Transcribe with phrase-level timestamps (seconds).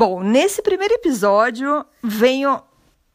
[0.00, 2.62] Bom, nesse primeiro episódio venho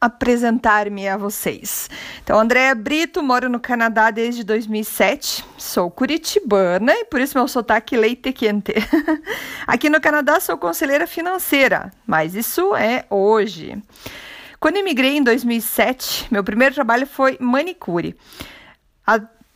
[0.00, 1.90] apresentar-me a vocês.
[2.22, 7.96] Então, Andréa Brito, moro no Canadá desde 2007, sou curitibana e por isso meu sotaque
[7.96, 8.72] leite quente.
[9.66, 13.82] Aqui no Canadá sou conselheira financeira, mas isso é hoje.
[14.60, 18.14] Quando imigrei em 2007, meu primeiro trabalho foi manicure.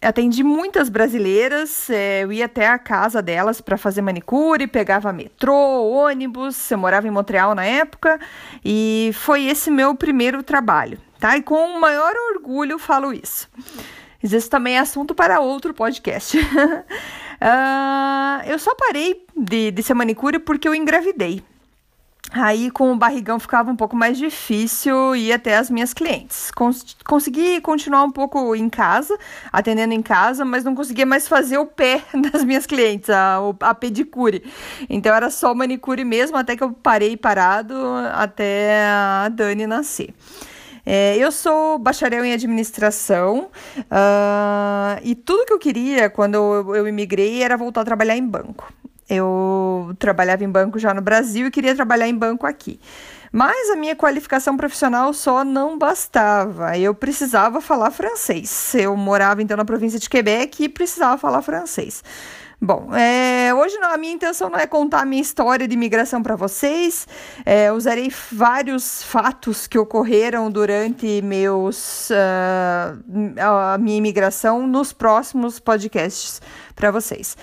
[0.03, 5.55] Atendi muitas brasileiras, é, eu ia até a casa delas para fazer manicure, pegava metrô,
[5.55, 8.19] ônibus, eu morava em Montreal na época,
[8.65, 11.37] e foi esse meu primeiro trabalho, tá?
[11.37, 13.47] E com o maior orgulho falo isso.
[14.23, 16.39] Isso também é assunto para outro podcast.
[16.39, 16.43] uh,
[18.49, 21.43] eu só parei de, de ser manicure porque eu engravidei.
[22.33, 26.51] Aí, com o barrigão, ficava um pouco mais difícil ir até as minhas clientes.
[26.53, 29.19] Cons consegui continuar um pouco em casa,
[29.53, 33.75] atendendo em casa, mas não conseguia mais fazer o pé das minhas clientes, a, a
[33.75, 34.45] pedicure.
[34.89, 37.75] Então, era só manicure mesmo, até que eu parei parado
[38.15, 40.15] até a Dani nascer.
[40.87, 46.87] É, eu sou bacharel em administração uh, e tudo que eu queria quando eu, eu
[47.43, 48.73] era voltar a trabalhar em banco.
[49.11, 52.79] Eu trabalhava em banco já no Brasil e queria trabalhar em banco aqui.
[53.33, 56.79] Mas a minha qualificação profissional só não bastava.
[56.79, 58.75] Eu precisava falar francês.
[58.75, 62.03] Eu morava então na província de Quebec e precisava falar francês.
[62.63, 66.37] Bom, é, hoje a minha intenção não é contar a minha história de imigração para
[66.37, 67.09] vocês.
[67.47, 72.13] É, usarei vários fatos que ocorreram durante meus uh,
[73.41, 76.43] a minha imigração nos próximos podcasts
[76.77, 77.35] para vocês.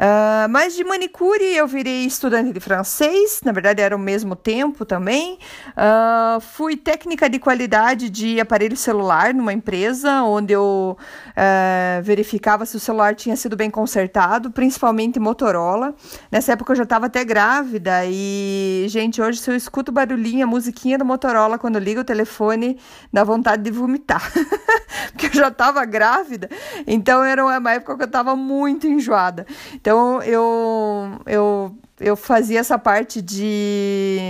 [0.00, 4.86] Uh, mas de manicure eu virei estudante de francês, na verdade era o mesmo tempo
[4.86, 5.38] também.
[5.72, 12.78] Uh, fui técnica de qualidade de aparelho celular numa empresa, onde eu uh, verificava se
[12.78, 15.94] o celular tinha sido bem consertado, principalmente Motorola.
[16.32, 20.48] Nessa época eu já estava até grávida e, gente, hoje se eu escuto barulhinho, a
[20.48, 22.78] musiquinha do Motorola quando liga o telefone,
[23.12, 24.32] dá vontade de vomitar.
[25.12, 26.48] Porque eu já estava grávida,
[26.86, 29.46] então era uma época que eu estava muito enjoada.
[29.74, 34.20] Então, então eu, eu, eu fazia essa parte de,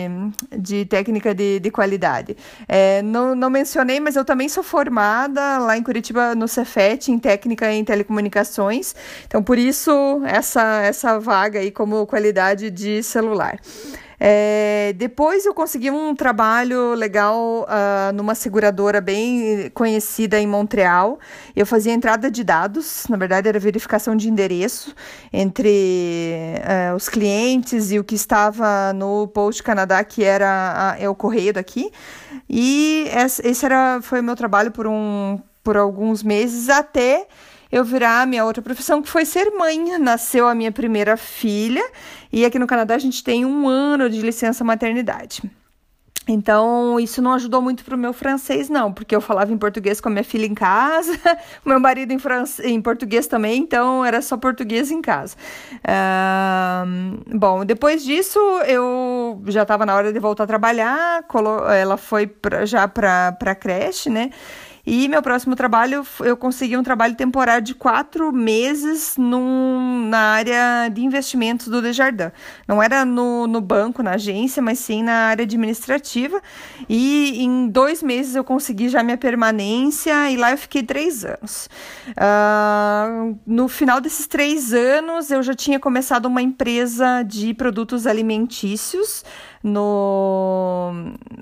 [0.57, 2.35] de técnica de, de qualidade.
[2.67, 7.19] É, não, não mencionei, mas eu também sou formada lá em Curitiba no Cefet em
[7.19, 8.95] técnica em telecomunicações.
[9.27, 13.61] Então, por isso, essa, essa vaga aí como qualidade de celular.
[14.23, 21.19] É, depois eu consegui um trabalho legal uh, numa seguradora bem conhecida em Montreal.
[21.57, 24.95] Eu fazia entrada de dados, na verdade era verificação de endereço
[25.33, 31.09] entre uh, os clientes e o que estava no Post Canadá, que era a, é
[31.09, 31.91] o correio daqui.
[32.47, 33.07] E
[33.43, 37.27] esse era, foi o meu trabalho por, um, por alguns meses até
[37.71, 39.99] eu virar a minha outra profissão, que foi ser mãe.
[39.99, 41.85] Nasceu a minha primeira filha
[42.33, 45.43] e aqui no Canadá a gente tem um ano de licença maternidade.
[46.29, 50.01] Então, isso não ajudou muito para o meu francês, não, porque eu falava em português
[50.01, 51.19] com a minha filha em casa,
[51.65, 52.63] meu marido em, france...
[52.63, 55.35] em português também, então era só português em casa.
[55.77, 61.25] Uh, bom, depois disso, eu já estava na hora de voltar a trabalhar,
[61.77, 64.31] ela foi pra, já para a creche, né?
[64.87, 70.89] E meu próximo trabalho, eu consegui um trabalho temporário de quatro meses num, na área
[70.89, 72.33] de investimentos do Desjardins.
[72.67, 76.41] Não era no, no banco, na agência, mas sim na área administrativa.
[76.89, 81.69] E em dois meses eu consegui já minha permanência e lá eu fiquei três anos.
[82.11, 89.25] Uh, no final desses três anos, eu já tinha começado uma empresa de produtos alimentícios
[89.63, 90.93] no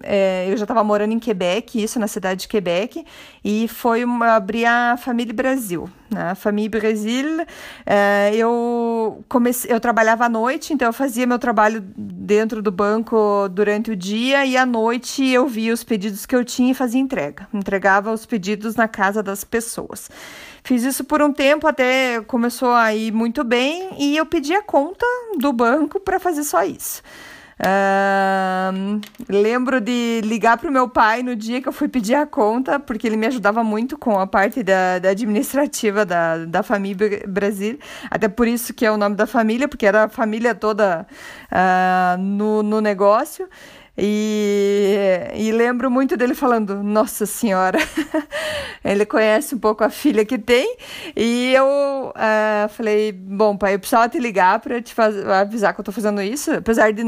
[0.03, 3.05] é, eu já estava morando em Quebec, isso na cidade de Quebec,
[3.45, 5.89] e foi uma, abrir a Família Brasil.
[6.11, 6.31] Né?
[6.31, 7.47] A Família Brasil,
[7.87, 13.49] é, eu comecei, eu trabalhava à noite, então eu fazia meu trabalho dentro do banco
[13.51, 17.01] durante o dia e à noite eu via os pedidos que eu tinha e fazia
[17.01, 17.47] entrega.
[17.53, 20.11] Entregava os pedidos na casa das pessoas.
[20.65, 24.63] Fiz isso por um tempo até começou a ir muito bem e eu pedi a
[24.63, 25.07] conta
[25.39, 27.03] do banco para fazer só isso.
[29.29, 32.79] Lembro de ligar para o meu pai no dia que eu fui pedir a conta,
[32.79, 37.79] porque ele me ajudava muito com a parte da, da administrativa da, da família Brasil.
[38.11, 41.07] Até por isso que é o nome da família, porque era a família toda
[41.51, 43.49] uh, no, no negócio.
[44.01, 44.97] E,
[45.35, 47.79] e lembro muito dele falando, Nossa Senhora,
[48.85, 50.77] ele conhece um pouco a filha que tem.
[51.17, 51.67] E eu
[52.15, 54.95] uh, falei, bom, pai, eu precisava te ligar para te
[55.41, 56.53] avisar que eu tô fazendo isso.
[56.53, 57.03] Apesar de,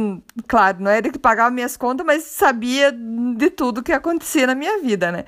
[0.49, 4.81] claro, não era que pagava minhas contas, mas sabia de tudo que acontecia na minha
[4.81, 5.25] vida, né?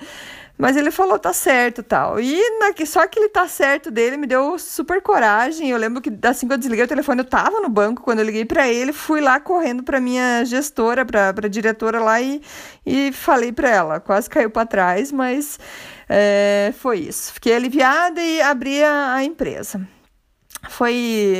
[0.58, 2.20] Mas ele falou, tá certo tal.
[2.20, 5.70] E na, só que ele tá certo dele me deu super coragem.
[5.70, 8.02] Eu lembro que assim que eu desliguei o telefone, eu tava no banco.
[8.02, 12.20] Quando eu liguei para ele, fui lá correndo pra minha gestora, pra, pra diretora lá
[12.20, 12.40] e,
[12.86, 14.00] e falei pra ela.
[14.00, 15.58] Quase caiu para trás, mas
[16.08, 17.32] é, foi isso.
[17.32, 19.80] Fiquei aliviada e abri a, a empresa.
[20.68, 21.34] Foi.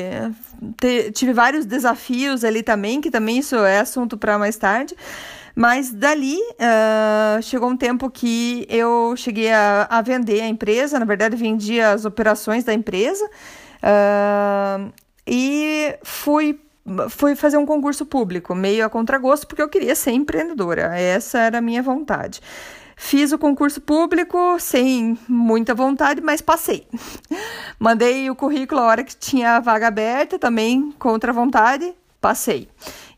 [1.15, 4.97] Tive vários desafios ali também, que também isso é assunto para mais tarde.
[5.55, 11.05] Mas dali uh, chegou um tempo que eu cheguei a, a, vender a empresa, na
[11.05, 14.93] verdade vendi as operações da empresa uh,
[15.27, 16.59] e fui,
[17.11, 21.59] fui fazer um concurso público, meio a contragosto, porque eu queria ser empreendedora, essa era
[21.59, 22.41] a minha vontade.
[22.97, 26.87] Fiz o concurso público sem muita vontade, mas passei.
[27.79, 32.69] Mandei o currículo a hora que tinha a vaga aberta, também contra vontade, passei.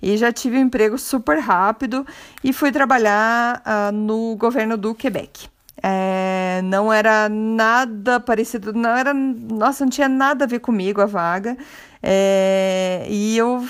[0.05, 2.07] E já tive um emprego super rápido
[2.43, 5.49] e fui trabalhar uh, no governo do Quebec.
[5.83, 11.07] É, não era nada parecido, não era, nossa, não tinha nada a ver comigo a
[11.07, 11.57] vaga.
[12.03, 13.67] É, e eu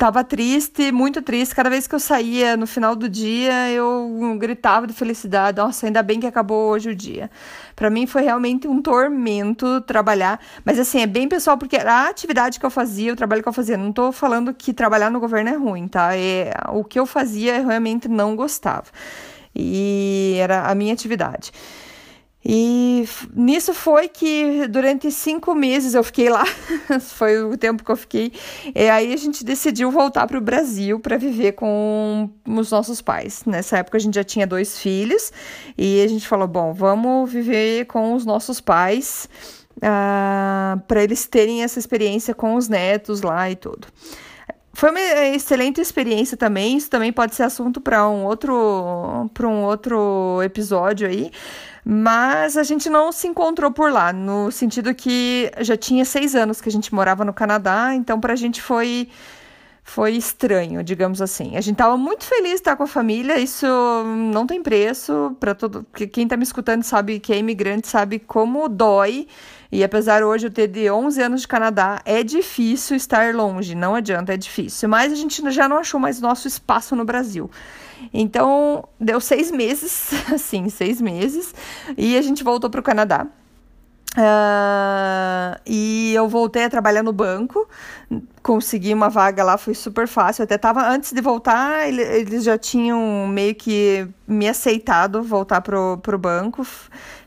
[0.00, 1.54] Tava triste, muito triste.
[1.54, 5.58] Cada vez que eu saía no final do dia, eu gritava de felicidade.
[5.58, 7.30] Nossa, ainda bem que acabou hoje o dia.
[7.76, 10.40] Para mim foi realmente um tormento trabalhar.
[10.64, 13.52] Mas assim, é bem pessoal, porque a atividade que eu fazia, o trabalho que eu
[13.52, 16.16] fazia, não tô falando que trabalhar no governo é ruim, tá?
[16.16, 18.86] É, o que eu fazia eu realmente não gostava.
[19.54, 21.52] E era a minha atividade.
[22.42, 26.44] E nisso foi que durante cinco meses eu fiquei lá,
[27.00, 28.32] foi o tempo que eu fiquei.
[28.74, 33.44] E aí a gente decidiu voltar para o Brasil para viver com os nossos pais.
[33.44, 35.30] Nessa época a gente já tinha dois filhos
[35.76, 39.28] e a gente falou: bom, vamos viver com os nossos pais
[39.76, 43.86] uh, ah, para eles terem essa experiência com os netos lá e tudo.
[44.72, 45.00] Foi uma
[45.34, 46.76] excelente experiência também.
[46.76, 51.30] Isso também pode ser assunto para um outro para um outro episódio aí.
[51.84, 56.60] Mas a gente não se encontrou por lá, no sentido que já tinha seis anos
[56.60, 59.08] que a gente morava no Canadá, então para a gente foi
[59.82, 61.56] foi estranho, digamos assim.
[61.56, 63.66] A gente estava muito feliz de estar com a família, isso
[64.32, 68.68] não tem preço para todo, quem está me escutando sabe que é imigrante, sabe como
[68.68, 69.26] dói.
[69.72, 73.94] E apesar hoje eu ter de 11 anos de Canadá, é difícil estar longe, não
[73.94, 74.88] adianta, é difícil.
[74.88, 77.50] Mas a gente já não achou mais nosso espaço no Brasil.
[78.12, 81.54] Então, deu seis meses, assim, seis meses,
[81.96, 83.26] e a gente voltou para o Canadá.
[84.16, 87.68] Uh, e eu voltei a trabalhar no banco,
[88.42, 90.42] consegui uma vaga lá, foi super fácil.
[90.42, 96.18] Até tava, antes de voltar, eles já tinham meio que me aceitado voltar pro, pro
[96.18, 96.66] banco.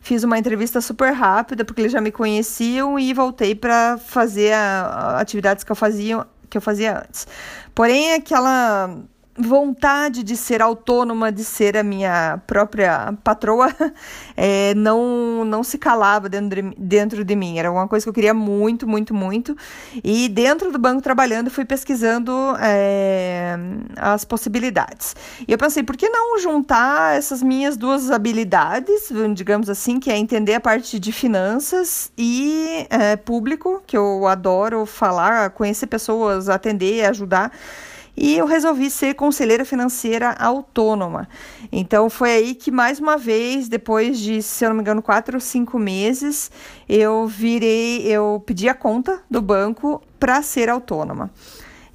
[0.01, 4.81] Fiz uma entrevista super rápida, porque eles já me conheciam, e voltei para fazer a,
[4.81, 7.25] a atividades que eu fazia, que eu fazia antes.
[7.73, 8.93] Porém, aquela
[9.38, 13.74] vontade de ser autônoma, de ser a minha própria patroa,
[14.38, 17.57] é, não, não se calava dentro de, dentro de mim.
[17.57, 19.57] Era uma coisa que eu queria muito, muito, muito.
[20.03, 23.56] E dentro do banco trabalhando, fui pesquisando é,
[23.97, 25.15] as possibilidades.
[25.47, 30.18] E eu pensei, por que não juntar essas minhas duas habilidades, digamos assim, que é
[30.18, 37.06] entender a parte de finanças e é, público, que eu adoro falar, conhecer pessoas, atender,
[37.06, 37.51] ajudar
[38.15, 41.27] e eu resolvi ser conselheira financeira autônoma.
[41.71, 45.38] Então foi aí que mais uma vez, depois de, se eu não me engano, quatro
[45.38, 46.51] ou cinco meses,
[46.88, 51.32] eu virei, eu pedi a conta do banco para ser autônoma.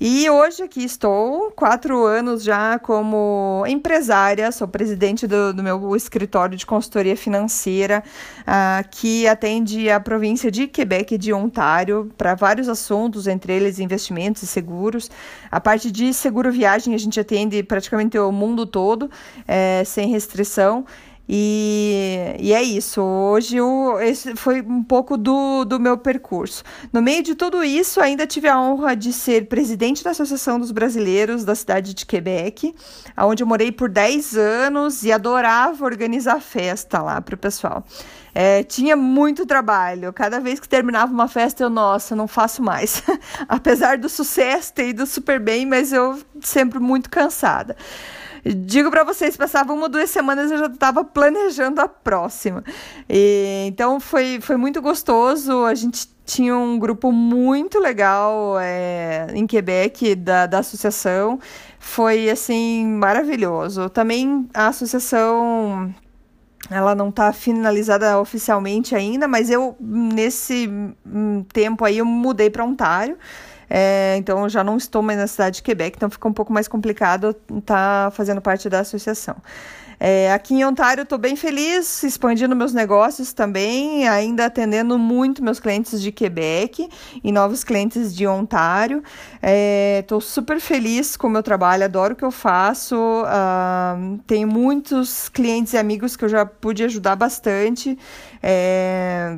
[0.01, 6.57] E hoje aqui estou, quatro anos já como empresária, sou presidente do, do meu escritório
[6.57, 8.05] de consultoria financeira,
[8.43, 13.81] uh, que atende a província de Quebec e de Ontário para vários assuntos, entre eles
[13.81, 15.11] investimentos e seguros.
[15.51, 19.11] A parte de seguro viagem a gente atende praticamente o mundo todo,
[19.49, 20.87] é, sem restrição.
[21.29, 23.03] E, e é isso.
[23.03, 26.65] Hoje eu, esse foi um pouco do, do meu percurso.
[26.91, 30.71] No meio de tudo isso, ainda tive a honra de ser presidente da Associação dos
[30.71, 32.75] Brasileiros da cidade de Quebec,
[33.19, 37.85] onde eu morei por 10 anos e adorava organizar festa lá para o pessoal.
[38.35, 40.13] É, tinha muito trabalho.
[40.13, 43.03] Cada vez que terminava uma festa, eu, nossa, não faço mais.
[43.49, 47.77] Apesar do sucesso ter ido super bem, mas eu sempre muito cansada.
[48.57, 52.65] Digo para vocês, passava uma ou duas semanas eu já estava planejando a próxima.
[53.09, 55.65] E, então foi, foi muito gostoso.
[55.65, 61.39] A gente tinha um grupo muito legal é, em Quebec da, da associação.
[61.79, 63.91] Foi assim maravilhoso.
[63.91, 65.95] Também a associação
[66.71, 70.69] ela não está finalizada oficialmente ainda, mas eu nesse
[71.07, 73.17] hum, tempo aí eu mudei para Ontário
[73.69, 76.53] É, então eu já não estou mais na cidade de Quebec, então fica um pouco
[76.53, 79.37] mais complicado estar tá fazendo parte da associação.
[80.01, 85.59] É, aqui em Ontário estou bem feliz, expandindo meus negócios também, ainda atendendo muito meus
[85.59, 86.89] clientes de Quebec
[87.23, 89.03] e novos clientes de Ontário.
[90.01, 92.97] Estou é, super feliz com o meu trabalho, adoro o que eu faço.
[92.97, 97.99] Uh, tenho muitos clientes e amigos que eu já pude ajudar bastante.
[98.41, 99.37] É,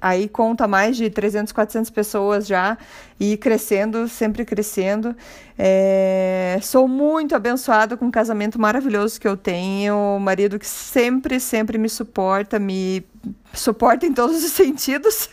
[0.00, 2.76] aí conta mais de 300, 400 pessoas já
[3.18, 5.16] e crescendo, sempre crescendo.
[5.58, 11.40] É, sou muito abençoada com o casamento maravilhoso que eu tenho, um marido que sempre,
[11.40, 13.04] sempre me suporta, me
[13.52, 15.28] suporta em todos os sentidos.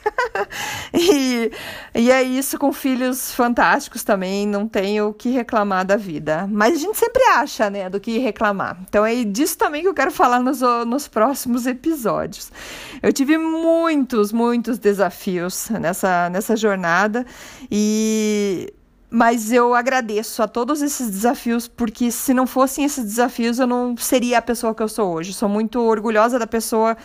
[0.94, 1.52] e,
[1.96, 6.48] e é isso com filhos fantásticos também, não tenho o que reclamar da vida.
[6.52, 8.78] Mas a gente sempre acha, né, do que reclamar.
[8.88, 12.52] Então é disso também que eu quero falar nos, nos próximos episódios.
[13.02, 17.26] Eu tive muitos, muitos desafios nessa, nessa jornada
[17.72, 18.74] e
[19.12, 23.98] mas eu agradeço a todos esses desafios, porque se não fossem esses desafios, eu não
[23.98, 25.34] seria a pessoa que eu sou hoje.
[25.34, 26.96] Sou muito orgulhosa da pessoa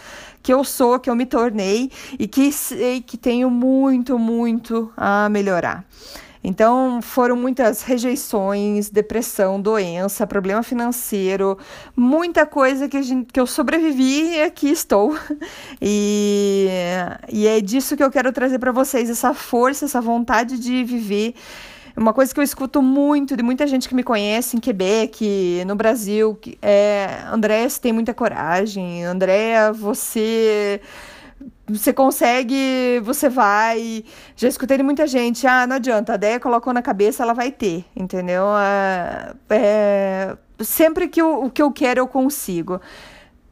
[0.44, 5.26] que eu sou, que eu me tornei e que sei que tenho muito, muito a
[5.30, 5.86] melhorar.
[6.46, 11.56] Então, foram muitas rejeições, depressão, doença, problema financeiro,
[11.96, 15.16] muita coisa que, gente, que eu sobrevivi e aqui estou.
[15.80, 16.68] E,
[17.30, 21.34] e é disso que eu quero trazer para vocês: essa força, essa vontade de viver
[21.96, 25.76] uma coisa que eu escuto muito de muita gente que me conhece em Quebec, no
[25.76, 30.80] Brasil, é André, você tem muita coragem, Andréa, você
[31.66, 34.04] você consegue, você vai.
[34.36, 37.50] Já escutei de muita gente, ah, não adianta, a ideia colocou na cabeça, ela vai
[37.50, 38.44] ter, entendeu?
[38.58, 42.80] É, é, sempre que o, o que eu quero eu consigo.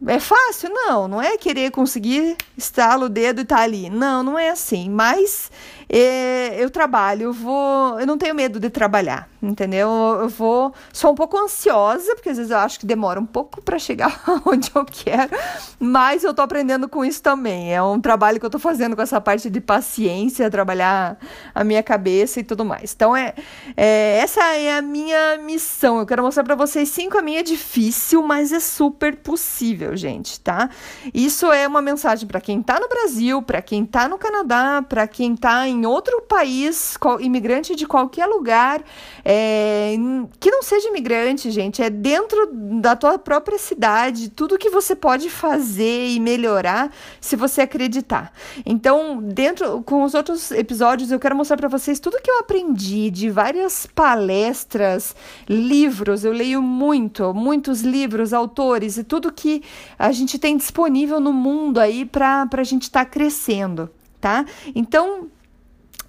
[0.06, 0.68] É fácil?
[0.70, 3.88] Não, não é querer conseguir estalo o dedo e tá ali.
[3.88, 4.90] Não, não é assim.
[4.90, 5.48] Mas
[5.88, 7.98] é, eu trabalho, eu vou.
[7.98, 9.88] Eu não tenho medo de trabalhar, entendeu?
[10.20, 10.72] Eu vou.
[10.92, 14.22] Sou um pouco ansiosa, porque às vezes eu acho que demora um pouco para chegar
[14.44, 15.30] onde eu quero,
[15.78, 17.74] mas eu tô aprendendo com isso também.
[17.74, 21.18] É um trabalho que eu tô fazendo com essa parte de paciência, trabalhar
[21.54, 22.92] a minha cabeça e tudo mais.
[22.94, 23.34] Então, é,
[23.76, 25.98] é essa é a minha missão.
[25.98, 30.40] Eu quero mostrar para vocês sim, a minha é difícil, mas é super possível gente,
[30.40, 30.70] tá?
[31.12, 35.06] Isso é uma mensagem para quem tá no Brasil, para quem tá no Canadá, para
[35.06, 38.82] quem tá em outro país, imigrante de qualquer lugar,
[39.24, 39.94] é,
[40.38, 45.30] que não seja imigrante, gente, é dentro da tua própria cidade, tudo que você pode
[45.30, 48.32] fazer e melhorar se você acreditar.
[48.64, 53.10] Então, dentro com os outros episódios, eu quero mostrar para vocês tudo que eu aprendi
[53.10, 55.14] de várias palestras,
[55.48, 59.62] livros, eu leio muito, muitos livros, autores e tudo que
[59.98, 64.44] a gente tem disponível no mundo aí para a gente estar tá crescendo, tá?
[64.74, 65.28] Então,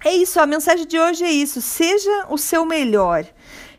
[0.04, 1.60] é isso, a mensagem de hoje é isso.
[1.60, 3.24] Seja o seu melhor.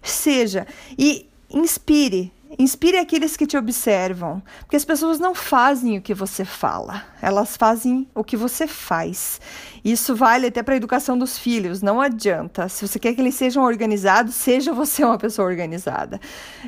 [0.02, 0.68] Seja.
[0.98, 6.46] E inspire, Inspire aqueles que te observam, porque as pessoas não fazem o que você
[6.46, 9.42] fala, elas fazem o que você faz.
[9.84, 12.70] Isso vale até para a educação dos filhos, não adianta.
[12.70, 16.20] Se você quer que eles sejam organizados, seja você uma pessoa organizada.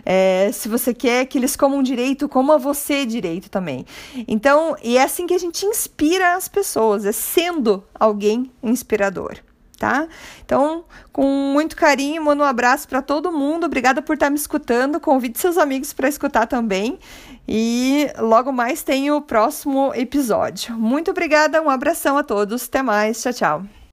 [0.05, 3.85] É, se você quer que eles comam direito, coma você direito também.
[4.27, 9.37] Então, e é assim que a gente inspira as pessoas, é sendo alguém inspirador
[9.77, 10.07] tá?
[10.45, 13.65] Então, com muito carinho, mando um abraço para todo mundo.
[13.65, 14.99] Obrigada por estar tá me escutando.
[14.99, 16.99] Convide seus amigos para escutar também.
[17.47, 20.75] E logo mais tem o próximo episódio.
[20.75, 22.65] Muito obrigada, um abração a todos.
[22.65, 23.21] Até mais.
[23.21, 23.77] Tchau, tchau.